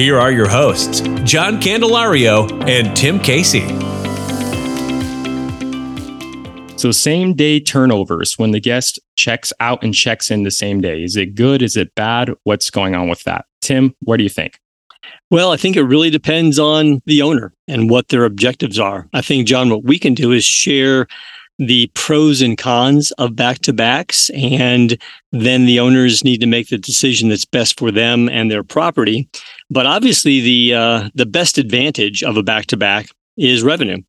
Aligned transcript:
Here 0.00 0.18
are 0.18 0.32
your 0.32 0.48
hosts, 0.48 1.00
John 1.24 1.60
Candelario 1.60 2.50
and 2.66 2.96
Tim 2.96 3.20
Casey. 3.20 3.60
So, 6.78 6.90
same 6.90 7.34
day 7.34 7.60
turnovers 7.60 8.38
when 8.38 8.52
the 8.52 8.60
guest 8.60 8.98
checks 9.16 9.52
out 9.60 9.84
and 9.84 9.94
checks 9.94 10.30
in 10.30 10.44
the 10.44 10.50
same 10.50 10.80
day. 10.80 11.04
Is 11.04 11.16
it 11.16 11.34
good? 11.34 11.60
Is 11.60 11.76
it 11.76 11.94
bad? 11.94 12.30
What's 12.44 12.70
going 12.70 12.94
on 12.94 13.10
with 13.10 13.24
that? 13.24 13.44
Tim, 13.60 13.94
what 14.00 14.16
do 14.16 14.22
you 14.22 14.30
think? 14.30 14.58
Well, 15.30 15.52
I 15.52 15.58
think 15.58 15.76
it 15.76 15.82
really 15.82 16.08
depends 16.08 16.58
on 16.58 17.02
the 17.04 17.20
owner 17.20 17.52
and 17.68 17.90
what 17.90 18.08
their 18.08 18.24
objectives 18.24 18.78
are. 18.78 19.06
I 19.12 19.20
think, 19.20 19.46
John, 19.46 19.68
what 19.68 19.84
we 19.84 19.98
can 19.98 20.14
do 20.14 20.32
is 20.32 20.46
share 20.46 21.08
the 21.58 21.90
pros 21.94 22.40
and 22.40 22.56
cons 22.56 23.10
of 23.18 23.36
back 23.36 23.58
to 23.58 23.74
backs, 23.74 24.30
and 24.30 24.96
then 25.30 25.66
the 25.66 25.78
owners 25.78 26.24
need 26.24 26.40
to 26.40 26.46
make 26.46 26.70
the 26.70 26.78
decision 26.78 27.28
that's 27.28 27.44
best 27.44 27.78
for 27.78 27.90
them 27.90 28.30
and 28.30 28.50
their 28.50 28.64
property. 28.64 29.28
But 29.70 29.86
obviously, 29.86 30.40
the 30.40 30.74
uh, 30.74 31.08
the 31.14 31.26
best 31.26 31.58
advantage 31.58 32.22
of 32.22 32.36
a 32.36 32.42
back 32.42 32.66
to 32.66 32.76
back 32.76 33.08
is 33.36 33.62
revenue. 33.62 34.02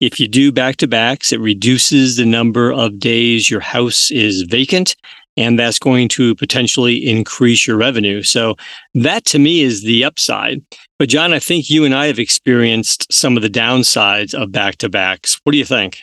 If 0.00 0.18
you 0.18 0.28
do 0.28 0.50
back 0.50 0.76
to 0.76 0.88
backs, 0.88 1.32
it 1.32 1.40
reduces 1.40 2.16
the 2.16 2.24
number 2.24 2.72
of 2.72 2.98
days 2.98 3.50
your 3.50 3.60
house 3.60 4.10
is 4.10 4.42
vacant, 4.42 4.96
and 5.36 5.58
that's 5.58 5.78
going 5.78 6.08
to 6.10 6.34
potentially 6.36 7.06
increase 7.06 7.66
your 7.66 7.76
revenue. 7.76 8.22
So, 8.22 8.56
that 8.94 9.24
to 9.26 9.38
me 9.38 9.60
is 9.60 9.82
the 9.82 10.04
upside. 10.04 10.62
But, 10.98 11.08
John, 11.08 11.32
I 11.32 11.38
think 11.38 11.68
you 11.68 11.84
and 11.84 11.94
I 11.94 12.06
have 12.06 12.18
experienced 12.18 13.12
some 13.12 13.36
of 13.36 13.42
the 13.42 13.50
downsides 13.50 14.32
of 14.32 14.52
back 14.52 14.76
to 14.76 14.88
backs. 14.88 15.40
What 15.44 15.52
do 15.52 15.58
you 15.58 15.64
think? 15.64 16.02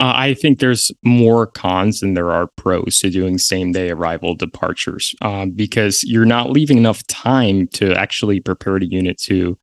Uh, 0.00 0.14
I 0.16 0.32
think 0.32 0.60
there's 0.60 0.90
more 1.04 1.46
cons 1.46 2.00
than 2.00 2.14
there 2.14 2.30
are 2.30 2.48
pros 2.56 2.98
to 3.00 3.10
doing 3.10 3.36
same 3.36 3.72
day 3.72 3.90
arrival 3.90 4.34
departures 4.34 5.14
um, 5.20 5.50
because 5.50 6.02
you're 6.04 6.24
not 6.24 6.50
leaving 6.50 6.78
enough 6.78 7.06
time 7.06 7.68
to 7.74 7.92
actually 7.92 8.40
prepare 8.40 8.78
the 8.78 8.86
unit 8.86 9.18
to 9.24 9.58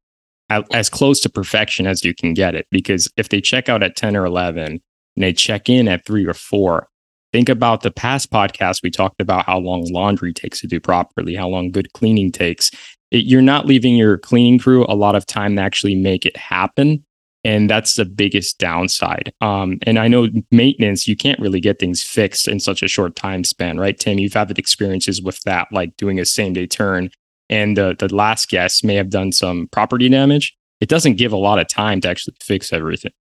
as 0.71 0.89
close 0.89 1.19
to 1.21 1.29
perfection 1.29 1.87
as 1.87 2.05
you 2.05 2.13
can 2.13 2.35
get 2.35 2.53
it. 2.53 2.67
Because 2.69 3.11
if 3.17 3.29
they 3.29 3.41
check 3.41 3.67
out 3.67 3.81
at 3.81 3.95
10 3.95 4.15
or 4.15 4.25
11 4.25 4.63
and 4.63 4.81
they 5.15 5.33
check 5.33 5.69
in 5.69 5.87
at 5.87 6.05
three 6.05 6.25
or 6.25 6.35
four, 6.35 6.87
think 7.33 7.49
about 7.49 7.81
the 7.81 7.91
past 7.91 8.31
podcast. 8.31 8.83
We 8.83 8.91
talked 8.91 9.19
about 9.19 9.45
how 9.45 9.57
long 9.57 9.91
laundry 9.91 10.33
takes 10.33 10.61
to 10.61 10.67
do 10.67 10.79
properly, 10.79 11.33
how 11.33 11.49
long 11.49 11.71
good 11.71 11.91
cleaning 11.93 12.31
takes. 12.31 12.69
It, 13.09 13.25
you're 13.25 13.41
not 13.41 13.65
leaving 13.65 13.95
your 13.95 14.19
cleaning 14.19 14.59
crew 14.59 14.85
a 14.87 14.95
lot 14.95 15.15
of 15.15 15.25
time 15.25 15.55
to 15.55 15.63
actually 15.63 15.95
make 15.95 16.27
it 16.27 16.37
happen 16.37 17.03
and 17.47 17.69
that's 17.69 17.93
the 17.93 18.03
biggest 18.03 18.59
downside. 18.59 19.31
Um, 19.39 19.77
and 19.83 19.97
I 19.97 20.09
know 20.09 20.27
maintenance, 20.51 21.07
you 21.07 21.15
can't 21.15 21.39
really 21.39 21.61
get 21.61 21.79
things 21.79 22.03
fixed 22.03 22.45
in 22.45 22.59
such 22.59 22.83
a 22.83 22.89
short 22.89 23.15
time 23.15 23.45
span, 23.45 23.79
right? 23.79 23.97
Tim, 23.97 24.19
you've 24.19 24.33
had 24.33 24.59
experiences 24.59 25.21
with 25.21 25.39
that, 25.43 25.69
like 25.71 25.95
doing 25.95 26.19
a 26.19 26.25
same 26.25 26.51
day 26.51 26.67
turn, 26.67 27.09
and 27.49 27.77
the 27.77 27.95
the 27.97 28.13
last 28.13 28.49
guest 28.49 28.83
may 28.83 28.95
have 28.95 29.09
done 29.09 29.31
some 29.31 29.69
property 29.71 30.09
damage. 30.09 30.57
It 30.81 30.89
doesn't 30.89 31.15
give 31.15 31.31
a 31.31 31.37
lot 31.37 31.57
of 31.57 31.69
time 31.69 32.01
to 32.01 32.09
actually 32.09 32.35
fix 32.43 32.73
everything. 32.73 33.13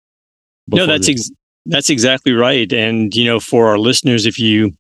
No, 0.67 0.87
that's 0.87 1.09
ex- 1.09 1.31
that's 1.67 1.89
exactly 1.89 2.33
right. 2.33 2.73
And 2.73 3.15
you 3.15 3.25
know, 3.25 3.39
for 3.39 3.69
our 3.69 3.79
listeners, 3.79 4.27
if 4.27 4.41
you 4.41 4.73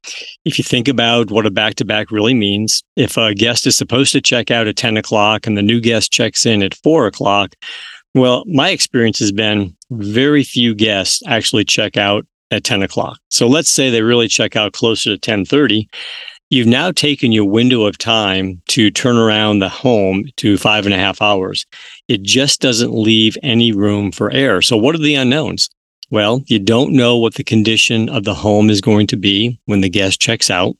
if 0.44 0.58
you 0.58 0.64
think 0.64 0.88
about 0.88 1.30
what 1.30 1.46
a 1.46 1.52
back 1.52 1.76
to 1.76 1.84
back 1.84 2.10
really 2.10 2.34
means, 2.34 2.82
if 2.96 3.16
a 3.16 3.32
guest 3.32 3.64
is 3.64 3.76
supposed 3.76 4.10
to 4.12 4.20
check 4.20 4.50
out 4.50 4.66
at 4.66 4.76
ten 4.76 4.96
o'clock 4.96 5.46
and 5.46 5.56
the 5.56 5.62
new 5.62 5.80
guest 5.80 6.10
checks 6.10 6.44
in 6.44 6.64
at 6.64 6.74
four 6.74 7.06
o'clock 7.06 7.54
well, 8.16 8.44
my 8.46 8.70
experience 8.70 9.18
has 9.18 9.30
been 9.30 9.76
very 9.90 10.42
few 10.42 10.74
guests 10.74 11.22
actually 11.26 11.64
check 11.64 11.96
out 11.96 12.26
at 12.50 12.64
10 12.64 12.82
o'clock. 12.82 13.18
So 13.28 13.46
let's 13.46 13.68
say 13.68 13.90
they 13.90 14.02
really 14.02 14.26
check 14.26 14.56
out 14.56 14.72
closer 14.72 15.10
to 15.10 15.14
1030. 15.14 15.88
You've 16.48 16.66
now 16.66 16.92
taken 16.92 17.32
your 17.32 17.44
window 17.44 17.84
of 17.84 17.98
time 17.98 18.62
to 18.68 18.90
turn 18.90 19.16
around 19.16 19.58
the 19.58 19.68
home 19.68 20.24
to 20.36 20.56
five 20.56 20.86
and 20.86 20.94
a 20.94 20.98
half 20.98 21.20
hours. 21.20 21.66
It 22.08 22.22
just 22.22 22.60
doesn't 22.60 22.94
leave 22.94 23.36
any 23.42 23.72
room 23.72 24.12
for 24.12 24.30
error. 24.30 24.62
So 24.62 24.76
what 24.76 24.94
are 24.94 24.98
the 24.98 25.16
unknowns? 25.16 25.68
Well, 26.10 26.42
you 26.46 26.60
don't 26.60 26.92
know 26.92 27.18
what 27.18 27.34
the 27.34 27.44
condition 27.44 28.08
of 28.08 28.24
the 28.24 28.34
home 28.34 28.70
is 28.70 28.80
going 28.80 29.08
to 29.08 29.16
be 29.16 29.60
when 29.66 29.80
the 29.80 29.90
guest 29.90 30.20
checks 30.20 30.50
out. 30.50 30.76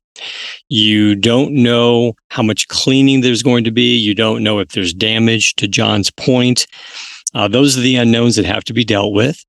You 0.68 1.16
don't 1.16 1.52
know 1.52 2.14
how 2.28 2.44
much 2.44 2.68
cleaning 2.68 3.20
there's 3.20 3.42
going 3.42 3.64
to 3.64 3.72
be. 3.72 3.96
You 3.96 4.14
don't 4.14 4.44
know 4.44 4.60
if 4.60 4.68
there's 4.68 4.94
damage 4.94 5.54
to 5.56 5.68
John's 5.68 6.10
point. 6.12 6.66
Uh, 7.34 7.48
those 7.48 7.76
are 7.76 7.82
the 7.82 7.96
unknowns 7.96 8.36
that 8.36 8.44
have 8.44 8.64
to 8.64 8.72
be 8.72 8.84
dealt 8.84 9.12
with. 9.12 9.44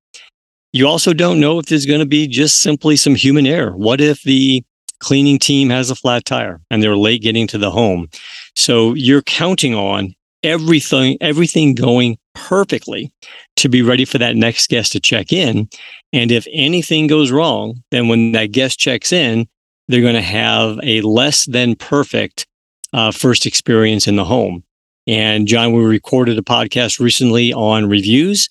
You 0.73 0.87
also 0.87 1.13
don't 1.13 1.39
know 1.39 1.59
if 1.59 1.67
there's 1.67 1.85
going 1.85 2.01
to 2.01 2.05
be 2.05 2.27
just 2.27 2.59
simply 2.59 2.97
some 2.97 3.15
human 3.15 3.47
error. 3.47 3.75
What 3.75 4.01
if 4.01 4.21
the 4.23 4.63
cleaning 4.99 5.39
team 5.39 5.69
has 5.69 5.89
a 5.89 5.95
flat 5.95 6.25
tire 6.25 6.59
and 6.69 6.81
they're 6.81 6.97
late 6.97 7.21
getting 7.21 7.47
to 7.47 7.57
the 7.57 7.71
home? 7.71 8.09
So 8.55 8.93
you're 8.93 9.21
counting 9.21 9.73
on 9.73 10.13
everything, 10.43 11.17
everything 11.21 11.73
going 11.73 12.17
perfectly 12.35 13.11
to 13.55 13.69
be 13.69 13.81
ready 13.81 14.05
for 14.05 14.17
that 14.17 14.35
next 14.35 14.69
guest 14.69 14.91
to 14.91 14.99
check 14.99 15.33
in. 15.33 15.69
And 16.13 16.31
if 16.31 16.45
anything 16.51 17.07
goes 17.07 17.31
wrong, 17.31 17.83
then 17.91 18.07
when 18.07 18.33
that 18.33 18.51
guest 18.51 18.77
checks 18.77 19.11
in, 19.11 19.47
they're 19.87 20.01
going 20.01 20.15
to 20.15 20.21
have 20.21 20.79
a 20.83 21.01
less 21.01 21.45
than 21.45 21.75
perfect 21.75 22.45
uh, 22.93 23.11
first 23.11 23.45
experience 23.45 24.07
in 24.07 24.15
the 24.15 24.25
home. 24.25 24.63
And 25.07 25.47
John, 25.47 25.71
we 25.71 25.83
recorded 25.85 26.37
a 26.37 26.41
podcast 26.41 26.99
recently 26.99 27.53
on 27.53 27.87
reviews. 27.87 28.49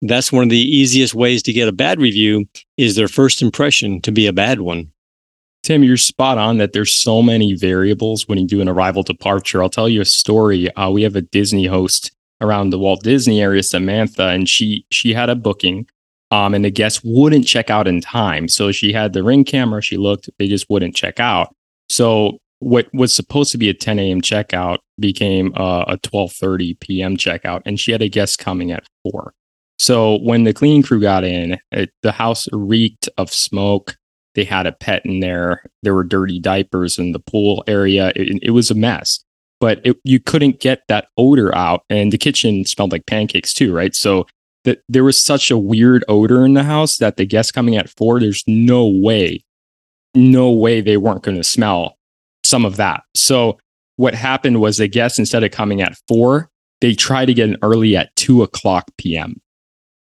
That's 0.00 0.32
one 0.32 0.44
of 0.44 0.48
the 0.48 0.56
easiest 0.56 1.14
ways 1.14 1.42
to 1.42 1.52
get 1.52 1.68
a 1.68 1.72
bad 1.72 2.00
review 2.00 2.46
is 2.78 2.96
their 2.96 3.08
first 3.08 3.42
impression 3.42 4.00
to 4.02 4.12
be 4.12 4.26
a 4.26 4.32
bad 4.32 4.60
one. 4.60 4.90
Tim, 5.62 5.84
you're 5.84 5.98
spot 5.98 6.38
on 6.38 6.58
that 6.58 6.72
there's 6.72 6.94
so 6.94 7.20
many 7.20 7.54
variables 7.54 8.26
when 8.26 8.38
you 8.38 8.46
do 8.46 8.62
an 8.62 8.68
arrival 8.68 9.02
departure. 9.02 9.62
I'll 9.62 9.68
tell 9.68 9.88
you 9.88 10.00
a 10.00 10.06
story. 10.06 10.74
Uh, 10.76 10.88
we 10.88 11.02
have 11.02 11.16
a 11.16 11.20
Disney 11.20 11.66
host 11.66 12.12
around 12.40 12.70
the 12.70 12.78
Walt 12.78 13.02
Disney 13.02 13.42
area, 13.42 13.62
Samantha, 13.62 14.28
and 14.28 14.48
she 14.48 14.86
she 14.90 15.12
had 15.12 15.28
a 15.28 15.34
booking, 15.34 15.86
um, 16.30 16.54
and 16.54 16.64
the 16.64 16.70
guest 16.70 17.02
wouldn't 17.04 17.46
check 17.46 17.68
out 17.68 17.88
in 17.88 18.00
time. 18.00 18.48
So 18.48 18.72
she 18.72 18.92
had 18.92 19.12
the 19.12 19.24
ring 19.24 19.44
camera. 19.44 19.82
She 19.82 19.96
looked, 19.96 20.30
they 20.38 20.46
just 20.46 20.70
wouldn't 20.70 20.94
check 20.94 21.18
out. 21.20 21.54
So 21.88 22.38
what 22.60 22.88
was 22.92 23.14
supposed 23.14 23.52
to 23.52 23.58
be 23.58 23.68
a 23.68 23.74
10 23.74 23.98
a.m. 23.98 24.20
checkout 24.20 24.78
became 24.98 25.52
uh, 25.56 25.84
a 25.86 25.98
12:30 25.98 26.78
p.m. 26.80 27.16
checkout, 27.16 27.62
and 27.64 27.78
she 27.78 27.92
had 27.92 28.02
a 28.02 28.08
guest 28.08 28.38
coming 28.38 28.72
at 28.72 28.86
four. 29.02 29.34
So 29.78 30.18
when 30.18 30.44
the 30.44 30.52
cleaning 30.52 30.82
crew 30.82 31.00
got 31.00 31.24
in, 31.24 31.58
it, 31.70 31.90
the 32.02 32.12
house 32.12 32.48
reeked 32.52 33.08
of 33.16 33.32
smoke. 33.32 33.96
They 34.34 34.44
had 34.44 34.66
a 34.66 34.72
pet 34.72 35.04
in 35.04 35.20
there. 35.20 35.62
There 35.82 35.94
were 35.94 36.04
dirty 36.04 36.38
diapers 36.38 36.98
in 36.98 37.12
the 37.12 37.18
pool 37.18 37.64
area. 37.66 38.12
It, 38.14 38.38
it 38.42 38.50
was 38.50 38.70
a 38.70 38.74
mess, 38.74 39.24
but 39.58 39.80
it, 39.84 39.96
you 40.04 40.20
couldn't 40.20 40.60
get 40.60 40.82
that 40.88 41.08
odor 41.16 41.54
out, 41.56 41.82
and 41.88 42.12
the 42.12 42.18
kitchen 42.18 42.64
smelled 42.64 42.92
like 42.92 43.06
pancakes 43.06 43.52
too, 43.52 43.74
right? 43.74 43.94
So 43.94 44.26
that 44.64 44.82
there 44.88 45.04
was 45.04 45.20
such 45.20 45.50
a 45.50 45.58
weird 45.58 46.04
odor 46.08 46.44
in 46.44 46.54
the 46.54 46.64
house 46.64 46.98
that 46.98 47.16
the 47.16 47.24
guests 47.24 47.52
coming 47.52 47.76
at 47.76 47.88
four, 47.88 48.20
there's 48.20 48.44
no 48.46 48.86
way, 48.86 49.44
no 50.14 50.50
way 50.50 50.80
they 50.80 50.96
weren't 50.96 51.22
going 51.22 51.36
to 51.36 51.44
smell 51.44 51.97
some 52.48 52.64
of 52.64 52.76
that. 52.76 53.02
So 53.14 53.58
what 53.96 54.14
happened 54.14 54.60
was 54.60 54.78
the 54.78 54.88
guests, 54.88 55.18
instead 55.18 55.44
of 55.44 55.50
coming 55.50 55.82
at 55.82 55.96
four, 56.08 56.50
they 56.80 56.94
tried 56.94 57.26
to 57.26 57.34
get 57.34 57.48
in 57.48 57.56
early 57.62 57.96
at 57.96 58.14
two 58.16 58.42
o'clock 58.42 58.90
PM. 58.96 59.40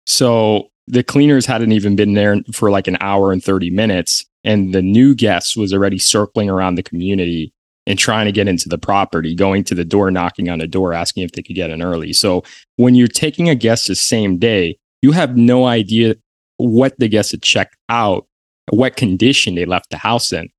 So 0.05 0.69
the 0.87 1.03
cleaners 1.03 1.45
hadn't 1.45 1.73
even 1.73 1.95
been 1.95 2.13
there 2.13 2.37
for 2.53 2.71
like 2.71 2.87
an 2.87 2.97
hour 3.01 3.31
and 3.31 3.43
30 3.43 3.69
minutes. 3.71 4.25
And 4.43 4.73
the 4.73 4.81
new 4.81 5.13
guest 5.13 5.57
was 5.57 5.73
already 5.73 5.97
circling 5.97 6.49
around 6.49 6.75
the 6.75 6.83
community 6.83 7.53
and 7.85 7.99
trying 7.99 8.25
to 8.25 8.31
get 8.31 8.47
into 8.47 8.69
the 8.69 8.77
property, 8.77 9.35
going 9.35 9.63
to 9.65 9.75
the 9.75 9.83
door, 9.83 10.11
knocking 10.11 10.49
on 10.49 10.59
the 10.59 10.67
door, 10.67 10.93
asking 10.93 11.23
if 11.23 11.31
they 11.31 11.41
could 11.41 11.55
get 11.55 11.69
in 11.69 11.81
early. 11.81 12.13
So 12.13 12.43
when 12.75 12.95
you're 12.95 13.07
taking 13.07 13.49
a 13.49 13.55
guest 13.55 13.87
the 13.87 13.95
same 13.95 14.37
day, 14.37 14.77
you 15.01 15.11
have 15.11 15.35
no 15.35 15.65
idea 15.65 16.15
what 16.57 16.97
the 16.99 17.07
guest 17.07 17.31
had 17.31 17.41
checked 17.41 17.75
out, 17.89 18.27
what 18.69 18.95
condition 18.95 19.55
they 19.55 19.65
left 19.65 19.89
the 19.89 19.97
house 19.97 20.31
in. 20.31 20.49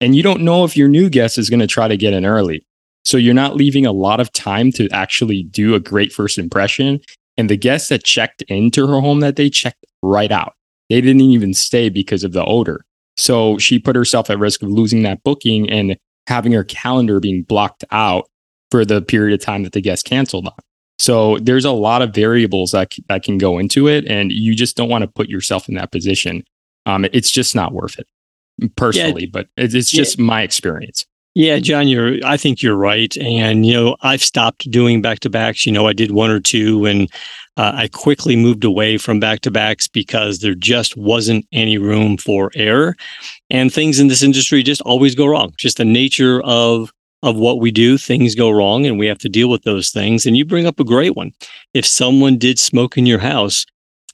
And 0.00 0.14
you 0.14 0.22
don't 0.22 0.42
know 0.42 0.64
if 0.64 0.76
your 0.76 0.88
new 0.88 1.08
guest 1.08 1.38
is 1.38 1.50
going 1.50 1.60
to 1.60 1.66
try 1.66 1.88
to 1.88 1.96
get 1.96 2.12
in 2.12 2.24
early. 2.24 2.64
So 3.04 3.16
you're 3.16 3.34
not 3.34 3.56
leaving 3.56 3.86
a 3.86 3.92
lot 3.92 4.20
of 4.20 4.32
time 4.32 4.70
to 4.72 4.88
actually 4.90 5.44
do 5.44 5.74
a 5.74 5.80
great 5.80 6.12
first 6.12 6.38
impression. 6.38 7.00
And 7.36 7.48
the 7.48 7.56
guests 7.56 7.88
that 7.88 8.04
checked 8.04 8.42
into 8.42 8.86
her 8.86 9.00
home 9.00 9.20
that 9.20 9.34
day 9.34 9.50
checked 9.50 9.84
right 10.02 10.30
out. 10.30 10.54
They 10.88 11.00
didn't 11.00 11.22
even 11.22 11.54
stay 11.54 11.88
because 11.88 12.24
of 12.24 12.32
the 12.32 12.44
odor. 12.44 12.84
So 13.16 13.58
she 13.58 13.78
put 13.78 13.96
herself 13.96 14.30
at 14.30 14.38
risk 14.38 14.62
of 14.62 14.70
losing 14.70 15.02
that 15.02 15.22
booking 15.22 15.68
and 15.68 15.96
having 16.26 16.52
her 16.52 16.64
calendar 16.64 17.20
being 17.20 17.42
blocked 17.42 17.84
out 17.90 18.28
for 18.70 18.84
the 18.84 19.02
period 19.02 19.34
of 19.38 19.44
time 19.44 19.62
that 19.64 19.72
the 19.72 19.80
guest 19.80 20.04
canceled 20.04 20.46
on. 20.46 20.54
So 20.98 21.38
there's 21.38 21.64
a 21.64 21.72
lot 21.72 22.02
of 22.02 22.14
variables 22.14 22.72
that 22.72 22.94
that 23.08 23.22
can 23.22 23.38
go 23.38 23.58
into 23.58 23.88
it, 23.88 24.04
and 24.06 24.32
you 24.32 24.54
just 24.54 24.76
don't 24.76 24.88
want 24.88 25.02
to 25.02 25.08
put 25.08 25.28
yourself 25.28 25.68
in 25.68 25.74
that 25.76 25.92
position. 25.92 26.44
Um, 26.86 27.06
it's 27.12 27.30
just 27.30 27.54
not 27.54 27.72
worth 27.72 27.98
it, 27.98 28.06
personally. 28.76 29.22
Yeah, 29.22 29.30
but 29.32 29.48
it's, 29.56 29.74
it's 29.74 29.90
just 29.90 30.18
yeah. 30.18 30.24
my 30.24 30.42
experience. 30.42 31.04
Yeah, 31.34 31.58
John, 31.60 31.86
you're. 31.86 32.16
I 32.24 32.36
think 32.36 32.62
you're 32.62 32.76
right, 32.76 33.16
and 33.18 33.64
you 33.64 33.72
know 33.72 33.96
I've 34.00 34.22
stopped 34.22 34.68
doing 34.70 35.00
back 35.00 35.20
to 35.20 35.30
backs. 35.30 35.64
You 35.64 35.72
know, 35.72 35.86
I 35.86 35.92
did 35.92 36.10
one 36.10 36.30
or 36.30 36.40
two, 36.40 36.84
and 36.84 37.08
uh, 37.56 37.72
I 37.74 37.88
quickly 37.88 38.34
moved 38.34 38.64
away 38.64 38.98
from 38.98 39.20
back 39.20 39.40
to 39.42 39.50
backs 39.50 39.86
because 39.86 40.40
there 40.40 40.56
just 40.56 40.96
wasn't 40.96 41.46
any 41.52 41.78
room 41.78 42.16
for 42.16 42.50
error, 42.56 42.96
and 43.50 43.72
things 43.72 44.00
in 44.00 44.08
this 44.08 44.22
industry 44.22 44.64
just 44.64 44.80
always 44.80 45.14
go 45.14 45.26
wrong. 45.26 45.52
Just 45.58 45.76
the 45.76 45.84
nature 45.84 46.40
of 46.42 46.92
of 47.22 47.36
what 47.36 47.60
we 47.60 47.70
do, 47.70 47.98
things 47.98 48.34
go 48.34 48.50
wrong 48.50 48.86
and 48.86 48.98
we 48.98 49.06
have 49.06 49.18
to 49.18 49.28
deal 49.28 49.48
with 49.50 49.62
those 49.62 49.90
things. 49.90 50.24
And 50.24 50.36
you 50.36 50.44
bring 50.44 50.66
up 50.66 50.78
a 50.78 50.84
great 50.84 51.16
one. 51.16 51.32
If 51.74 51.84
someone 51.84 52.38
did 52.38 52.58
smoke 52.58 52.96
in 52.96 53.06
your 53.06 53.18
house, 53.18 53.66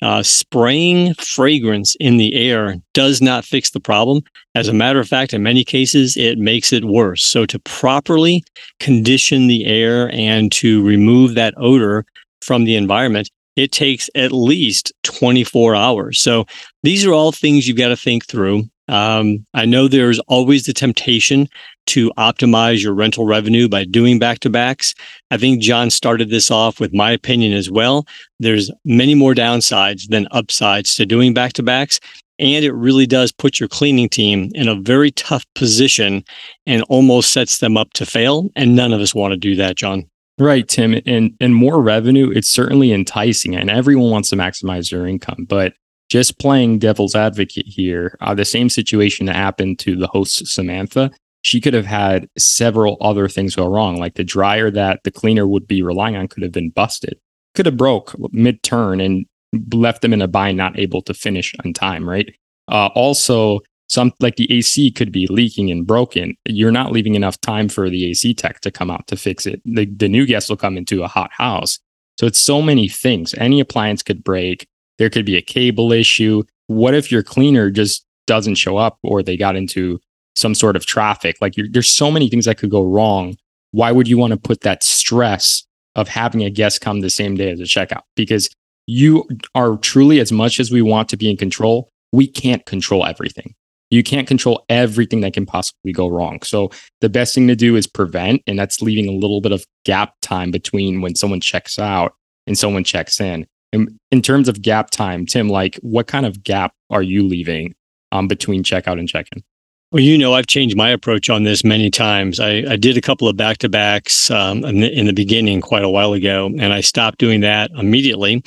uh, 0.05 0.23
spraying 0.23 1.15
fragrance 1.15 1.97
in 1.99 2.19
the 2.19 2.35
air 2.35 2.77
does 2.93 3.23
not 3.23 3.43
fix 3.43 3.71
the 3.71 3.81
problem. 3.81 4.21
As 4.55 4.69
a 4.69 4.75
matter 4.75 5.01
of 5.01 5.09
fact, 5.09 5.33
in 5.33 5.43
many 5.43 5.65
cases, 5.65 6.15
it 6.15 6.39
makes 6.39 6.75
it 6.75 6.85
worse. 6.85 7.25
So, 7.25 7.47
to 7.47 7.59
properly 7.61 8.45
condition 8.81 9.47
the 9.47 9.65
air 9.65 10.11
and 10.13 10.53
to 10.53 10.85
remove 10.85 11.35
that 11.35 11.55
odor 11.57 12.05
from 12.43 12.65
the 12.65 12.77
environment, 12.77 13.31
it 13.57 13.73
takes 13.73 14.11
at 14.15 14.31
least 14.31 14.93
24 15.05 15.75
hours. 15.75 16.21
So, 16.21 16.45
these 16.83 17.07
are 17.07 17.13
all 17.15 17.33
things 17.33 17.67
you've 17.67 17.79
got 17.79 17.89
to 17.89 17.97
think 17.97 18.27
through. 18.27 18.65
Um, 18.89 19.47
I 19.55 19.65
know 19.65 19.89
there's 19.89 20.19
always 20.21 20.65
the 20.65 20.73
temptation 20.73 21.49
to 21.87 22.11
optimize 22.19 22.83
your 22.83 22.95
rental 22.95 23.27
revenue 23.27 23.69
by 23.69 23.85
doing 23.85 24.19
back 24.19 24.41
to 24.41 24.51
backs. 24.51 24.95
I 25.31 25.37
think 25.37 25.63
John 25.63 25.91
started 25.91 26.31
this 26.31 26.51
off 26.51 26.81
with 26.81 26.95
my 26.95 27.11
opinion 27.11 27.53
as 27.53 27.71
well. 27.71 28.07
There's 28.41 28.71
many 28.85 29.15
more 29.15 29.35
downsides 29.35 30.09
than 30.09 30.29
upsides 30.31 30.95
to 30.97 31.07
doing 31.07 31.35
back 31.35 31.53
to 31.55 31.63
backs. 31.63 32.01
And 32.39 32.65
it 32.65 32.73
really 32.73 33.07
does 33.07 33.31
put 33.31 33.61
your 33.61 33.69
cleaning 33.69 34.09
team 34.09 34.51
in 34.55 34.67
a 34.67 34.75
very 34.75 35.13
tough 35.13 35.45
position 35.55 36.25
and 36.67 36.83
almost 36.85 37.33
sets 37.33 37.59
them 37.59 37.77
up 37.77 37.93
to 37.93 38.05
fail. 38.05 38.49
And 38.57 38.75
none 38.75 38.93
of 38.93 39.01
us 39.01 39.15
want 39.15 39.33
to 39.33 39.37
do 39.37 39.55
that, 39.57 39.77
John. 39.77 40.09
Right, 40.39 40.67
Tim. 40.67 41.01
And 41.07 41.37
and 41.41 41.55
more 41.55 41.81
revenue, 41.81 42.31
it's 42.31 42.49
certainly 42.49 42.93
enticing 42.93 43.55
and 43.55 43.71
everyone 43.71 44.11
wants 44.11 44.31
to 44.31 44.37
maximize 44.37 44.91
their 44.91 45.07
income. 45.07 45.47
But 45.49 45.75
just 46.15 46.39
playing 46.39 46.79
devil's 46.79 47.17
advocate 47.17 47.67
here, 47.67 48.17
uh, 48.21 48.33
the 48.33 48.45
same 48.45 48.69
situation 48.69 49.27
that 49.27 49.35
happened 49.35 49.81
to 49.81 49.97
the 49.97 50.07
host 50.07 50.47
Samantha, 50.47 51.11
she 51.43 51.61
could 51.61 51.75
have 51.75 51.87
had 51.87 52.29
several 52.39 52.97
other 53.01 53.29
things 53.29 53.57
go 53.57 53.67
wrong. 53.67 53.97
Like 53.97 54.15
the 54.15 54.23
dryer 54.23 54.71
that 54.71 55.03
the 55.03 55.11
cleaner 55.11 55.45
would 55.45 55.67
be 55.67 55.83
relying 55.83 56.15
on 56.15 56.29
could 56.29 56.45
have 56.45 56.53
been 56.53 56.71
busted, 56.71 57.19
could 57.57 57.67
have 57.67 57.77
broke 57.77 58.15
mid 58.33 58.63
turn 58.63 59.01
and 59.01 59.27
left 59.73 60.03
them 60.03 60.13
in 60.13 60.23
a 60.23 60.29
bind, 60.29 60.57
not 60.57 60.79
able 60.79 61.03
to 61.03 61.15
finish 61.15 61.53
on 61.65 61.73
time. 61.73 62.09
Right. 62.09 62.33
Uh, 62.69 62.91
also, 62.95 63.59
some 63.89 64.13
like 64.21 64.37
the 64.37 64.57
AC 64.57 64.93
could 64.93 65.11
be 65.11 65.27
leaking 65.27 65.69
and 65.69 65.85
broken. 65.85 66.37
You're 66.45 66.71
not 66.71 66.93
leaving 66.93 67.17
enough 67.17 67.41
time 67.41 67.69
for 67.69 67.91
the 67.91 68.11
AC 68.11 68.35
tech 68.35 68.61
to 68.61 68.71
come 68.71 68.89
out 68.89 69.09
to 69.09 69.17
fix 69.17 69.47
it. 69.47 69.61
The, 69.65 69.87
the 69.87 70.09
new 70.09 70.27
guest 70.27 70.49
will 70.49 70.57
come 70.57 70.77
into 70.77 71.03
a 71.03 71.09
hot 71.09 71.33
house. 71.33 71.81
So 72.21 72.27
it's 72.29 72.39
so 72.39 72.63
many 72.63 72.87
things. 72.87 73.35
Any 73.35 73.59
appliance 73.59 74.05
could 74.05 74.23
break. 74.23 74.69
There 74.99 75.11
could 75.11 75.27
be 75.27 75.37
a 75.37 75.43
cable 75.43 75.93
issue. 75.93 76.45
What 76.67 76.95
if 76.95 77.11
your 77.11 77.23
cleaner 77.23 77.71
just 77.71 78.05
doesn't 78.27 78.55
show 78.55 78.77
up 78.77 78.99
or 79.03 79.23
they 79.23 79.37
got 79.37 79.57
into 79.57 80.01
some 80.37 80.55
sort 80.55 80.77
of 80.77 80.87
traffic? 80.87 81.37
Like 81.41 81.55
there's 81.71 81.91
so 81.91 82.11
many 82.11 82.29
things 82.29 82.45
that 82.45 82.59
could 82.59 82.71
go 82.71 82.83
wrong. 82.83 83.37
Why 83.73 83.93
would 83.93 84.09
you 84.09 84.19
want 84.19 84.33
to 84.33 84.37
put 84.37 84.61
that 84.61 84.83
stress 84.83 85.65
of 85.97 86.09
having 86.09 86.43
a 86.43 86.51
guest 86.51 86.81
come 86.81 87.01
the 87.01 87.11
same 87.11 87.37
day 87.37 87.51
as 87.51 87.61
a 87.61 87.65
checkout? 87.65 88.03
Because 88.17 88.49
you 88.87 89.27
are 89.55 89.77
truly, 89.79 90.21
as 90.21 90.31
much 90.31 90.61
as 90.61 90.71
we 90.71 90.83
want 90.83 91.09
to 91.09 91.17
be 91.17 91.31
in 91.31 91.37
control, 91.37 91.89
we 92.13 92.27
can't 92.27 92.65
control 92.67 93.05
everything. 93.05 93.55
You 93.91 94.03
can't 94.03 94.27
control 94.27 94.65
everything 94.69 95.21
that 95.21 95.35
can 95.35 95.47
possibly 95.47 95.93
go 95.93 96.09
wrong. 96.09 96.41
So 96.43 96.71
the 97.01 97.09
best 97.09 97.35
thing 97.35 97.49
to 97.49 97.57
do 97.57 97.77
is 97.77 97.87
prevent, 97.87 98.43
and 98.47 98.59
that's 98.59 98.83
leaving 98.83 99.09
a 99.09 99.17
little 99.17 99.41
bit 99.41 99.53
of 99.53 99.65
gap 99.85 100.15
time 100.21 100.51
between 100.51 101.01
when 101.01 101.15
someone 101.15 101.41
checks 101.41 101.79
out 101.79 102.15
and 102.47 102.59
someone 102.59 102.85
checks 102.85 103.21
in. 103.21 103.47
In, 103.75 103.99
in 104.13 104.23
terms 104.23 104.49
of 104.49 104.63
gap 104.63 104.91
time, 104.91 105.27
Tim, 105.27 105.49
like 105.49 105.77
what 105.83 106.07
kind 106.07 106.25
of 106.25 106.45
gap 106.45 106.73
are 106.91 107.03
you 107.03 107.27
leaving 107.27 107.75
um, 108.13 108.29
between 108.29 108.63
checkout 108.63 109.01
and 109.01 109.09
check 109.09 109.27
in? 109.35 109.43
Well, 109.91 110.03
you 110.03 110.17
know, 110.17 110.33
I've 110.35 110.47
changed 110.47 110.77
my 110.77 110.91
approach 110.91 111.29
on 111.29 111.43
this 111.43 111.65
many 111.65 111.91
times. 111.91 112.41
I, 112.41 112.65
I 112.69 112.77
did 112.77 112.97
a 112.97 113.01
couple 113.01 113.29
of 113.29 113.37
back 113.37 113.59
to 113.59 113.69
backs 113.69 114.31
um, 114.31 114.65
in, 114.65 114.83
in 114.83 115.07
the 115.07 115.13
beginning 115.13 115.61
quite 115.61 115.85
a 115.85 115.89
while 115.89 116.13
ago, 116.13 116.47
and 116.47 116.73
I 116.73 116.81
stopped 116.81 117.19
doing 117.19 117.41
that 117.41 117.71
immediately. 117.73 118.43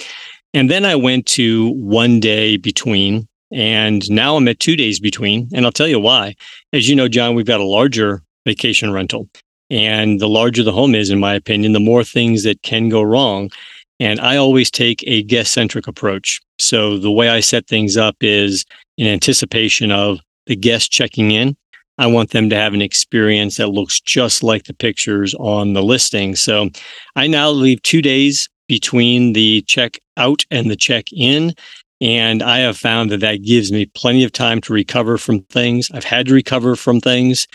And 0.53 0.71
then 0.71 0.85
I 0.85 0.95
went 0.95 1.25
to 1.27 1.69
one 1.71 2.19
day 2.19 2.57
between, 2.57 3.27
and 3.51 4.09
now 4.09 4.37
I'm 4.37 4.47
at 4.47 4.59
two 4.59 4.75
days 4.75 4.99
between. 4.99 5.49
And 5.53 5.65
I'll 5.65 5.71
tell 5.71 5.87
you 5.87 5.99
why. 5.99 6.35
As 6.73 6.89
you 6.89 6.95
know, 6.95 7.07
John, 7.07 7.35
we've 7.35 7.45
got 7.45 7.59
a 7.59 7.65
larger 7.65 8.23
vacation 8.45 8.93
rental. 8.93 9.29
And 9.69 10.21
the 10.21 10.29
larger 10.29 10.63
the 10.63 10.71
home 10.71 10.95
is, 10.95 11.09
in 11.09 11.19
my 11.19 11.33
opinion, 11.33 11.73
the 11.73 11.79
more 11.79 12.03
things 12.03 12.43
that 12.43 12.61
can 12.61 12.87
go 12.87 13.01
wrong. 13.01 13.49
And 13.99 14.19
I 14.19 14.37
always 14.37 14.69
take 14.69 15.03
a 15.07 15.23
guest 15.23 15.53
centric 15.53 15.87
approach. 15.87 16.39
So 16.59 16.97
the 16.97 17.11
way 17.11 17.29
I 17.29 17.39
set 17.39 17.67
things 17.67 17.97
up 17.97 18.15
is 18.21 18.65
in 18.97 19.07
anticipation 19.07 19.91
of 19.91 20.19
the 20.45 20.55
guest 20.55 20.91
checking 20.91 21.31
in. 21.31 21.55
I 21.97 22.07
want 22.07 22.29
them 22.29 22.49
to 22.49 22.55
have 22.55 22.73
an 22.73 22.81
experience 22.81 23.57
that 23.57 23.67
looks 23.69 23.99
just 23.99 24.43
like 24.43 24.65
the 24.65 24.73
pictures 24.73 25.33
on 25.35 25.73
the 25.73 25.81
listing. 25.81 26.35
So 26.35 26.69
I 27.15 27.27
now 27.27 27.49
leave 27.49 27.81
two 27.81 28.01
days 28.01 28.47
between 28.67 29.33
the 29.33 29.63
check 29.63 29.99
out 30.15 30.45
and 30.51 30.69
the 30.69 30.75
check 30.75 31.05
in. 31.11 31.53
And 31.99 32.43
I 32.43 32.59
have 32.59 32.77
found 32.77 33.09
that 33.09 33.21
that 33.21 33.43
gives 33.43 33.71
me 33.71 33.87
plenty 33.87 34.23
of 34.23 34.31
time 34.31 34.61
to 34.61 34.73
recover 34.73 35.17
from 35.17 35.41
things. 35.43 35.89
I've 35.91 36.03
had 36.03 36.27
to 36.27 36.33
recover 36.33 36.75
from 36.75 37.01
things 37.01 37.47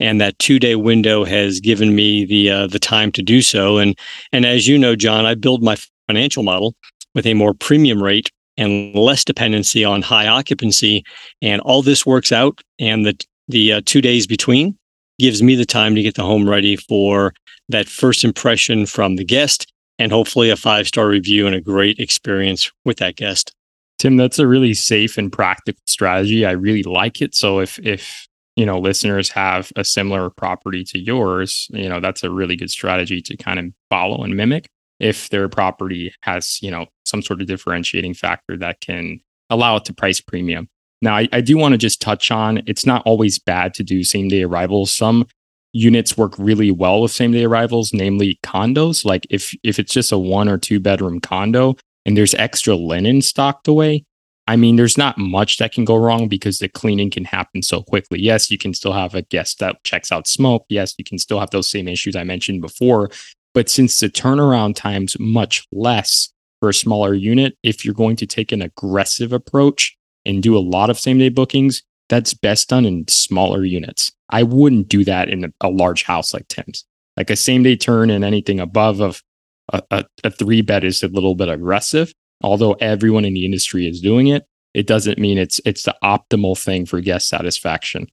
and 0.00 0.20
that 0.20 0.38
two 0.38 0.58
day 0.58 0.76
window 0.76 1.24
has 1.24 1.60
given 1.60 1.94
me 1.94 2.24
the 2.24 2.50
uh, 2.50 2.66
the 2.66 2.78
time 2.78 3.12
to 3.12 3.22
do 3.22 3.42
so. 3.42 3.78
And 3.78 3.98
and 4.32 4.44
as 4.46 4.66
you 4.66 4.78
know, 4.78 4.96
John, 4.96 5.26
I 5.26 5.34
build 5.34 5.62
my 5.62 5.76
financial 6.06 6.42
model 6.42 6.74
with 7.14 7.26
a 7.26 7.34
more 7.34 7.54
premium 7.54 8.02
rate 8.02 8.30
and 8.56 8.94
less 8.94 9.24
dependency 9.24 9.84
on 9.84 10.02
high 10.02 10.26
occupancy, 10.26 11.04
and 11.42 11.60
all 11.62 11.82
this 11.82 12.04
works 12.04 12.32
out. 12.32 12.60
And 12.78 13.06
the 13.06 13.18
the 13.48 13.74
uh, 13.74 13.80
two 13.84 14.00
days 14.00 14.26
between 14.26 14.76
gives 15.18 15.42
me 15.42 15.54
the 15.54 15.66
time 15.66 15.94
to 15.94 16.02
get 16.02 16.14
the 16.14 16.22
home 16.22 16.48
ready 16.48 16.76
for 16.76 17.32
that 17.68 17.88
first 17.88 18.24
impression 18.24 18.86
from 18.86 19.16
the 19.16 19.24
guest, 19.24 19.72
and 19.98 20.12
hopefully 20.12 20.50
a 20.50 20.56
five 20.56 20.86
star 20.86 21.08
review 21.08 21.46
and 21.46 21.54
a 21.54 21.60
great 21.60 21.98
experience 21.98 22.70
with 22.84 22.98
that 22.98 23.16
guest. 23.16 23.52
Tim, 23.98 24.16
that's 24.16 24.38
a 24.38 24.46
really 24.46 24.74
safe 24.74 25.18
and 25.18 25.32
practical 25.32 25.82
strategy. 25.86 26.46
I 26.46 26.52
really 26.52 26.84
like 26.84 27.20
it. 27.20 27.34
So 27.34 27.58
if 27.58 27.78
if 27.80 28.27
you 28.58 28.66
know 28.66 28.78
listeners 28.78 29.30
have 29.30 29.70
a 29.76 29.84
similar 29.84 30.30
property 30.30 30.82
to 30.82 30.98
yours 30.98 31.68
you 31.70 31.88
know 31.88 32.00
that's 32.00 32.24
a 32.24 32.30
really 32.30 32.56
good 32.56 32.70
strategy 32.70 33.22
to 33.22 33.36
kind 33.36 33.60
of 33.60 33.66
follow 33.88 34.24
and 34.24 34.36
mimic 34.36 34.66
if 34.98 35.28
their 35.30 35.48
property 35.48 36.12
has 36.22 36.60
you 36.60 36.70
know 36.70 36.86
some 37.04 37.22
sort 37.22 37.40
of 37.40 37.46
differentiating 37.46 38.12
factor 38.12 38.56
that 38.56 38.80
can 38.80 39.20
allow 39.50 39.76
it 39.76 39.84
to 39.86 39.94
price 39.94 40.20
premium. 40.20 40.68
Now 41.00 41.16
i, 41.16 41.28
I 41.32 41.40
do 41.40 41.56
want 41.56 41.72
to 41.72 41.78
just 41.78 42.02
touch 42.02 42.32
on 42.32 42.62
it's 42.66 42.84
not 42.84 43.02
always 43.06 43.38
bad 43.38 43.74
to 43.74 43.84
do 43.84 44.02
same 44.02 44.26
day 44.28 44.42
arrivals. 44.42 44.94
Some 44.94 45.26
units 45.72 46.16
work 46.16 46.34
really 46.36 46.72
well 46.72 47.02
with 47.02 47.12
same 47.12 47.30
day 47.30 47.44
arrivals 47.44 47.92
namely 47.92 48.40
condos. 48.42 49.04
Like 49.04 49.24
if 49.30 49.54
if 49.62 49.78
it's 49.78 49.92
just 49.92 50.10
a 50.10 50.18
one 50.18 50.48
or 50.48 50.58
two 50.58 50.80
bedroom 50.80 51.20
condo 51.20 51.76
and 52.04 52.16
there's 52.16 52.34
extra 52.34 52.74
linen 52.74 53.22
stocked 53.22 53.68
away 53.68 54.04
I 54.48 54.56
mean, 54.56 54.76
there's 54.76 54.96
not 54.96 55.18
much 55.18 55.58
that 55.58 55.72
can 55.72 55.84
go 55.84 55.94
wrong 55.94 56.26
because 56.26 56.58
the 56.58 56.70
cleaning 56.70 57.10
can 57.10 57.26
happen 57.26 57.62
so 57.62 57.82
quickly. 57.82 58.18
Yes, 58.18 58.50
you 58.50 58.56
can 58.56 58.72
still 58.72 58.94
have 58.94 59.14
a 59.14 59.20
guest 59.20 59.58
that 59.58 59.84
checks 59.84 60.10
out 60.10 60.26
smoke. 60.26 60.64
Yes, 60.70 60.94
you 60.96 61.04
can 61.04 61.18
still 61.18 61.38
have 61.38 61.50
those 61.50 61.70
same 61.70 61.86
issues 61.86 62.16
I 62.16 62.24
mentioned 62.24 62.62
before. 62.62 63.10
But 63.52 63.68
since 63.68 64.00
the 64.00 64.08
turnaround 64.08 64.74
time's 64.74 65.20
much 65.20 65.66
less 65.70 66.30
for 66.60 66.70
a 66.70 66.74
smaller 66.74 67.12
unit, 67.12 67.58
if 67.62 67.84
you're 67.84 67.92
going 67.92 68.16
to 68.16 68.26
take 68.26 68.50
an 68.50 68.62
aggressive 68.62 69.34
approach 69.34 69.94
and 70.24 70.42
do 70.42 70.56
a 70.56 70.60
lot 70.60 70.88
of 70.88 70.98
same 70.98 71.18
day 71.18 71.28
bookings, 71.28 71.82
that's 72.08 72.32
best 72.32 72.70
done 72.70 72.86
in 72.86 73.06
smaller 73.06 73.66
units. 73.66 74.10
I 74.30 74.44
wouldn't 74.44 74.88
do 74.88 75.04
that 75.04 75.28
in 75.28 75.52
a, 75.60 75.68
large 75.68 76.04
house 76.04 76.32
like 76.32 76.48
Tim's. 76.48 76.86
Like 77.18 77.28
a 77.28 77.36
same 77.36 77.64
day 77.64 77.76
turn 77.76 78.08
and 78.08 78.24
anything 78.24 78.60
above 78.60 79.00
of 79.00 79.22
a, 79.70 79.82
a, 79.90 80.04
a 80.24 80.30
three 80.30 80.62
bed 80.62 80.84
is 80.84 81.02
a 81.02 81.08
little 81.08 81.34
bit 81.34 81.50
aggressive 81.50 82.14
although 82.42 82.72
everyone 82.74 83.24
in 83.24 83.34
the 83.34 83.44
industry 83.44 83.86
is 83.88 84.00
doing 84.00 84.28
it, 84.28 84.46
it 84.74 84.86
doesn't 84.86 85.18
mean 85.18 85.38
it's 85.38 85.60
it's 85.64 85.82
the 85.82 85.96
optimal 86.02 86.58
thing 86.58 86.86
for 86.86 87.00
guest 87.00 87.28
satisfaction. 87.28 88.06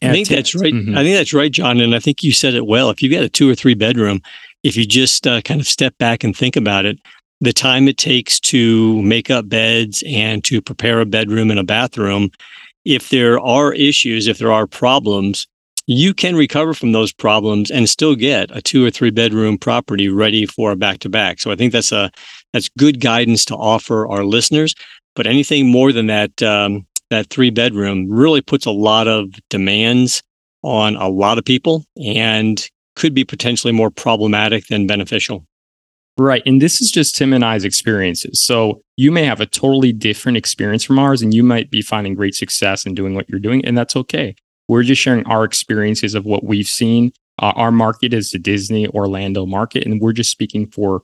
And 0.00 0.12
I 0.12 0.14
think 0.14 0.28
that's 0.28 0.54
right. 0.54 0.72
Mm-hmm. 0.72 0.96
I 0.96 1.02
think 1.02 1.16
that's 1.16 1.34
right, 1.34 1.52
John. 1.52 1.80
And 1.80 1.94
I 1.94 1.98
think 1.98 2.22
you 2.22 2.32
said 2.32 2.54
it 2.54 2.66
well. 2.66 2.90
If 2.90 3.02
you've 3.02 3.12
got 3.12 3.22
a 3.22 3.28
two 3.28 3.48
or 3.48 3.54
three 3.54 3.74
bedroom, 3.74 4.20
if 4.62 4.76
you 4.76 4.86
just 4.86 5.26
uh, 5.26 5.40
kind 5.42 5.60
of 5.60 5.66
step 5.66 5.96
back 5.98 6.24
and 6.24 6.36
think 6.36 6.56
about 6.56 6.86
it, 6.86 6.98
the 7.40 7.52
time 7.52 7.88
it 7.88 7.98
takes 7.98 8.38
to 8.40 9.02
make 9.02 9.30
up 9.30 9.48
beds 9.48 10.02
and 10.06 10.44
to 10.44 10.62
prepare 10.62 11.00
a 11.00 11.06
bedroom 11.06 11.50
and 11.50 11.58
a 11.58 11.64
bathroom, 11.64 12.30
if 12.84 13.10
there 13.10 13.38
are 13.40 13.72
issues, 13.74 14.28
if 14.28 14.38
there 14.38 14.52
are 14.52 14.66
problems, 14.66 15.46
you 15.86 16.14
can 16.14 16.36
recover 16.36 16.74
from 16.74 16.92
those 16.92 17.12
problems 17.12 17.70
and 17.70 17.88
still 17.88 18.14
get 18.14 18.50
a 18.56 18.62
two 18.62 18.84
or 18.84 18.90
three 18.90 19.10
bedroom 19.10 19.58
property 19.58 20.08
ready 20.08 20.46
for 20.46 20.70
a 20.72 20.76
back 20.76 20.98
to 21.00 21.08
back. 21.08 21.40
So 21.40 21.50
I 21.50 21.56
think 21.56 21.72
that's 21.72 21.92
a 21.92 22.10
that's 22.52 22.68
good 22.78 23.00
guidance 23.00 23.44
to 23.46 23.56
offer 23.56 24.06
our 24.06 24.24
listeners. 24.24 24.74
But 25.14 25.26
anything 25.26 25.70
more 25.70 25.92
than 25.92 26.06
that 26.06 26.42
um, 26.42 26.86
that 27.10 27.28
three 27.28 27.50
bedroom 27.50 28.10
really 28.10 28.40
puts 28.40 28.64
a 28.64 28.70
lot 28.70 29.08
of 29.08 29.28
demands 29.50 30.22
on 30.62 30.96
a 30.96 31.08
lot 31.08 31.38
of 31.38 31.44
people 31.44 31.84
and 32.02 32.66
could 32.94 33.14
be 33.14 33.24
potentially 33.24 33.72
more 33.72 33.90
problematic 33.90 34.66
than 34.68 34.86
beneficial. 34.86 35.44
Right. 36.18 36.42
And 36.44 36.60
this 36.60 36.82
is 36.82 36.90
just 36.90 37.16
Tim 37.16 37.32
and 37.32 37.44
I's 37.44 37.64
experiences. 37.64 38.42
So 38.42 38.82
you 38.96 39.10
may 39.10 39.24
have 39.24 39.40
a 39.40 39.46
totally 39.46 39.92
different 39.92 40.36
experience 40.36 40.84
from 40.84 40.98
ours, 40.98 41.22
and 41.22 41.32
you 41.32 41.42
might 41.42 41.70
be 41.70 41.80
finding 41.80 42.14
great 42.14 42.34
success 42.34 42.84
in 42.84 42.94
doing 42.94 43.14
what 43.14 43.28
you're 43.28 43.40
doing, 43.40 43.64
and 43.64 43.76
that's 43.76 43.96
okay. 43.96 44.34
We're 44.72 44.84
just 44.84 45.02
sharing 45.02 45.26
our 45.26 45.44
experiences 45.44 46.14
of 46.14 46.24
what 46.24 46.44
we've 46.44 46.66
seen. 46.66 47.12
Uh, 47.38 47.52
our 47.56 47.70
market 47.70 48.14
is 48.14 48.30
the 48.30 48.38
Disney 48.38 48.88
Orlando 48.88 49.44
market, 49.44 49.84
and 49.84 50.00
we're 50.00 50.14
just 50.14 50.30
speaking 50.30 50.66
for 50.66 51.02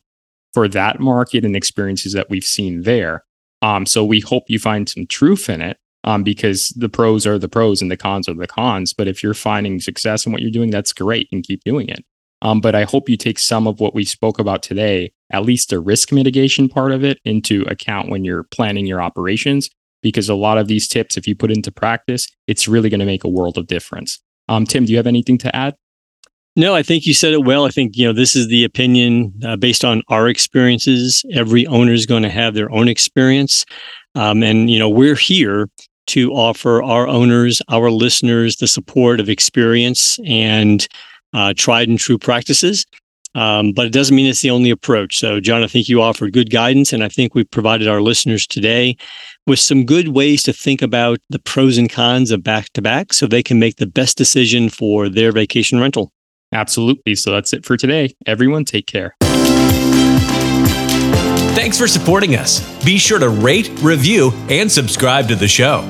for 0.55 0.69
that 0.69 1.01
market 1.01 1.45
and 1.45 1.55
experiences 1.55 2.15
that 2.15 2.31
we've 2.31 2.47
seen 2.47 2.85
there. 2.85 3.25
Um, 3.61 3.85
so 3.85 4.07
we 4.07 4.21
hope 4.21 4.45
you 4.49 4.59
find 4.59 4.89
some 4.89 5.07
truth 5.07 5.51
in 5.51 5.61
it, 5.61 5.77
um, 6.05 6.23
because 6.23 6.71
the 6.79 6.89
pros 6.89 7.27
are 7.27 7.39
the 7.39 7.47
pros 7.47 7.83
and 7.83 7.91
the 7.91 7.97
cons 7.99 8.27
are 8.27 8.33
the 8.33 8.47
cons. 8.47 8.95
But 8.95 9.07
if 9.07 9.23
you're 9.23 9.35
finding 9.35 9.81
success 9.81 10.25
in 10.25 10.33
what 10.33 10.41
you're 10.41 10.51
doing, 10.51 10.71
that's 10.71 10.95
great 10.95 11.29
and 11.31 11.45
keep 11.45 11.63
doing 11.63 11.91
it. 11.91 12.07
Um, 12.41 12.63
but 12.63 12.75
I 12.75 12.85
hope 12.85 13.11
you 13.11 13.19
take 13.19 13.39
some 13.39 13.67
of 13.67 13.81
what 13.81 13.95
we 13.95 14.03
spoke 14.03 14.39
about 14.39 14.63
today, 14.63 15.13
at 15.29 15.45
least 15.45 15.69
the 15.69 15.79
risk 15.79 16.11
mitigation 16.11 16.71
part 16.71 16.93
of 16.93 17.05
it, 17.05 17.19
into 17.27 17.65
account 17.69 18.09
when 18.09 18.25
you're 18.25 18.45
planning 18.45 18.87
your 18.87 19.03
operations. 19.03 19.69
Because 20.09 20.29
a 20.29 20.35
lot 20.35 20.59
of 20.59 20.69
these 20.69 20.89
tips, 20.89 21.17
if 21.17 21.27
you 21.27 21.35
put 21.35 21.51
into 21.51 21.71
practice, 21.71 22.29
it's 22.47 22.69
really 22.69 22.89
going 22.89 23.01
to 23.01 23.07
make 23.07 23.25
a 23.25 23.29
world 23.29 23.59
of 23.59 23.67
difference. 23.67 24.21
Um, 24.49 24.65
Tim, 24.65 24.85
do 24.85 24.93
you 24.93 24.99
have 24.99 25.07
anything 25.07 25.39
to 25.39 25.55
add? 25.55 25.75
No, 26.57 26.75
I 26.75 26.83
think 26.83 27.07
you 27.07 27.15
said 27.15 27.35
it 27.35 27.45
well. 27.45 27.67
I 27.67 27.71
think 27.71 27.97
you 27.97 28.05
know 28.05 28.13
this 28.13 28.35
is 28.35 28.49
the 28.49 28.65
opinion 28.65 29.33
uh, 29.45 29.57
based 29.57 29.85
on 29.85 30.03
our 30.09 30.29
experiences. 30.29 31.25
Every 31.33 31.67
owner 31.69 31.93
is 31.93 32.05
going 32.05 32.25
to 32.25 32.31
have 32.31 32.55
their 32.55 32.71
own 32.73 32.89
experience, 32.89 33.65
um, 34.17 34.43
and 34.43 34.69
you 34.69 34.79
know 34.79 34.89
we're 34.89 35.15
here 35.15 35.69
to 36.09 36.33
offer 36.33 36.83
our 36.83 37.07
owners, 37.07 37.63
our 37.69 37.91
listeners, 37.91 38.57
the 38.57 38.67
support 38.67 39.21
of 39.21 39.29
experience 39.29 40.19
and 40.27 40.89
uh, 41.33 41.55
tried 41.57 41.89
and 41.89 41.99
true 41.99 42.19
practices. 42.19 42.85
Um, 43.35 43.73
but 43.73 43.87
it 43.87 43.93
doesn't 43.93 44.17
mean 44.17 44.27
it's 44.27 44.43
the 44.43 44.51
only 44.51 44.71
approach. 44.71 45.19
So, 45.19 45.41
John, 45.41 45.63
I 45.63 45.67
think 45.67 45.89
you 45.89 46.03
offered 46.03 46.33
good 46.33 46.51
guidance, 46.51 46.93
and 46.93 47.05
I 47.05 47.09
think 47.09 47.35
we've 47.35 47.51
provided 47.51 47.87
our 47.87 48.01
listeners 48.01 48.47
today 48.47 48.97
with 49.47 49.59
some 49.59 49.85
good 49.85 50.09
ways 50.09 50.43
to 50.45 50.53
think 50.53 50.83
about 50.83 51.19
the 51.31 51.39
pros 51.39 51.79
and 51.79 51.91
cons 51.91 52.31
of 52.31 52.43
back 52.43 52.73
to 52.75 52.83
back 52.83 53.13
so 53.13 53.27
they 53.27 53.43
can 53.43 53.59
make 53.59 53.77
the 53.77 53.87
best 53.87 54.17
decision 54.17 54.69
for 54.69 55.09
their 55.09 55.33
vacation 55.33 55.79
rental. 55.79 56.13
Absolutely. 56.53 57.15
So, 57.15 57.31
that's 57.31 57.53
it 57.53 57.65
for 57.65 57.77
today. 57.77 58.15
Everyone, 58.27 58.65
take 58.65 58.87
care. 58.87 59.15
Thanks 61.55 61.77
for 61.77 61.87
supporting 61.87 62.37
us. 62.37 62.61
Be 62.85 62.99
sure 62.99 63.19
to 63.19 63.29
rate, 63.29 63.71
review, 63.83 64.33
and 64.49 64.71
subscribe 64.71 65.29
to 65.29 65.37
the 65.37 65.49
show. 65.49 65.85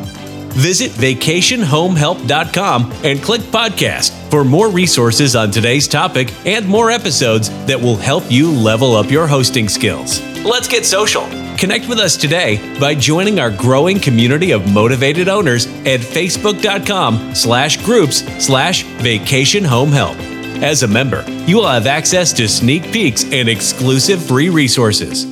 Visit 0.51 0.91
vacationhomehelp.com 0.93 2.93
and 3.05 3.23
click 3.23 3.41
podcast 3.43 4.13
for 4.31 4.45
more 4.45 4.71
resources 4.71 5.37
on 5.37 5.51
today's 5.51 5.89
topic 5.89 6.33
and 6.47 6.67
more 6.67 6.91
episodes 6.91 7.51
that 7.67 7.81
will 7.81 7.97
help 7.97 8.25
you 8.31 8.51
level 8.51 8.95
up 8.95 9.11
your 9.11 9.27
hosting 9.27 9.69
skills. 9.69 10.21
Let's 10.45 10.69
get 10.69 10.87
social. 10.87 11.27
Connect 11.57 11.89
with 11.89 11.99
us 11.99 12.17
today 12.17 12.79
by 12.79 12.95
joining 12.95 13.41
our 13.41 13.51
growing 13.51 13.99
community 13.99 14.53
of 14.53 14.73
motivated 14.73 15.29
owners 15.29 15.67
at 15.67 16.01
facebook.com 16.01 17.35
slash 17.35 17.85
groups 17.85 18.19
slash 18.45 18.85
vacation 19.03 19.65
home 19.65 19.91
help. 19.91 20.17
As 20.63 20.83
a 20.83 20.89
member, 20.89 21.25
you 21.47 21.57
will 21.57 21.69
have 21.69 21.87
access 21.87 22.33
to 22.33 22.49
sneak 22.49 22.93
peeks 22.93 23.25
and 23.25 23.49
exclusive 23.49 24.25
free 24.25 24.49
resources. 24.49 25.25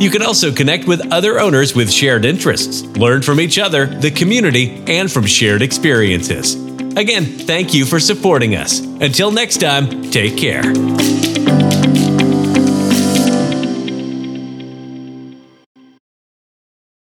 You 0.00 0.10
can 0.10 0.22
also 0.22 0.52
connect 0.52 0.86
with 0.86 1.12
other 1.12 1.40
owners 1.40 1.74
with 1.74 1.90
shared 1.90 2.24
interests, 2.24 2.82
learn 2.96 3.22
from 3.22 3.40
each 3.40 3.58
other, 3.58 3.86
the 3.86 4.12
community, 4.12 4.82
and 4.86 5.10
from 5.10 5.26
shared 5.26 5.60
experiences. 5.60 6.54
Again, 6.96 7.24
thank 7.24 7.74
you 7.74 7.84
for 7.84 7.98
supporting 7.98 8.54
us. 8.54 8.80
Until 8.80 9.32
next 9.32 9.58
time, 9.58 10.10
take 10.10 10.36
care. 10.36 10.62